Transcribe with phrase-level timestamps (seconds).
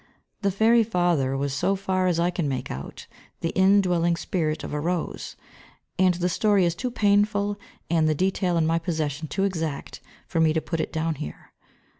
[0.41, 3.05] The fairy father was, so far as I can make out,
[3.41, 5.35] the indwelling spirit of a rose,
[5.99, 10.39] and the story is too painful and the detail in my possession too exact for
[10.39, 11.53] me to put it down here.